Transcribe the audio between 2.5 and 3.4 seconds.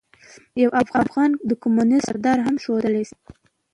ښودلے شي.